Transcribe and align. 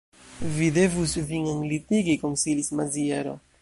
Vi 0.53 0.69
devus 0.77 1.13
vin 1.27 1.47
enlitigi, 1.53 2.19
konsilis 2.27 2.75
Maziero. 2.81 3.41